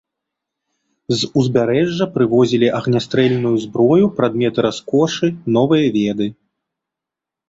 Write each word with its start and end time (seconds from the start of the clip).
З 1.17 1.27
узбярэжжа 1.41 2.07
прывозілі 2.15 2.67
агнястрэльную 2.79 3.51
зброю, 3.65 4.07
прадметы 4.21 4.59
раскошы, 4.67 5.29
новыя 5.59 5.85
веды. 5.99 6.27